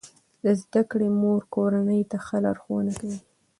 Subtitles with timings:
[0.43, 3.19] د زده کړې مور کورنۍ ته ښه لارښوونه کوي.